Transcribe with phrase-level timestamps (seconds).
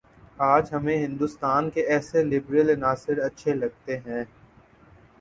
[0.45, 4.23] آج ہمیں ہندوستان کے ایسے لبرل عناصر اچھے لگتے ہیں